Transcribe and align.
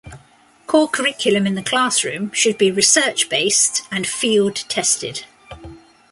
Core 0.65 0.87
curriculum 0.89 1.45
in 1.45 1.53
the 1.53 1.61
classroom 1.61 2.31
should 2.33 2.57
be 2.57 2.71
research-based 2.71 3.83
and 3.91 4.07
field 4.07 4.55
tested. 4.67 5.25